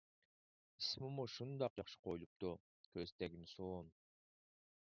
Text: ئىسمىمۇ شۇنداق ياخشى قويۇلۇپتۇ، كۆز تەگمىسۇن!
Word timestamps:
ئىسمىمۇ 0.83 1.25
شۇنداق 1.33 1.77
ياخشى 1.81 1.99
قويۇلۇپتۇ، 2.07 2.53
كۆز 2.97 3.13
تەگمىسۇن! 3.21 3.93